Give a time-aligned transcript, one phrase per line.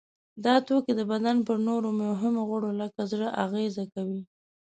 [0.45, 4.21] دا توکي د بدن پر نورو مهمو غړو لکه زړه اغیزه کوي.